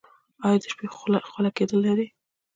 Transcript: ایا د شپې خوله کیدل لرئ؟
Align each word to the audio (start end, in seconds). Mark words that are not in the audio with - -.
ایا 0.45 0.57
د 0.61 0.63
شپې 0.71 0.85
خوله 1.31 1.49
کیدل 1.57 1.77
لرئ؟ 1.85 2.07